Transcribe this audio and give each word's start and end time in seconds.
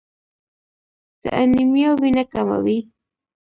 د 1.21 1.23
انیمیا 1.41 1.89
وینه 2.01 2.23
کموي. 2.33 2.79